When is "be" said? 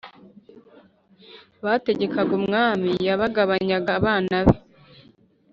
4.45-4.57